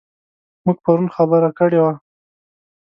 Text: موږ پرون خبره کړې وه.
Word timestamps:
موږ 0.65 0.77
پرون 0.85 1.07
خبره 1.15 1.49
کړې 1.57 1.79
وه. 1.83 1.93